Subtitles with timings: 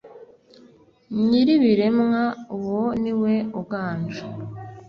[1.25, 2.21] Nyiribiremwa
[2.57, 4.23] uwo niweuganje